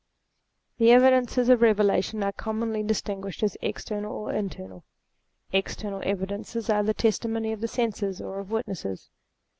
The 0.79 0.89
evidences 0.91 1.47
of 1.49 1.59
Eevelation 1.63 2.23
are 2.25 2.31
commonly 2.31 2.81
dis 2.81 3.03
tinguished 3.03 3.43
as 3.43 3.55
external 3.61 4.11
or 4.11 4.33
internal. 4.33 4.83
External 5.53 6.01
evi 6.01 6.25
dences 6.25 6.73
are 6.73 6.81
the 6.81 6.95
testimony 6.95 7.51
of 7.51 7.61
the 7.61 7.67
senses 7.67 8.19
or 8.19 8.39
of 8.39 8.49
witnesses. 8.49 9.11